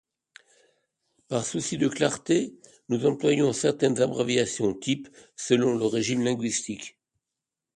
[1.27, 2.55] Par souci de clarté,
[2.89, 6.97] nous employons certaines abréviations-types, selon le régime linguistique.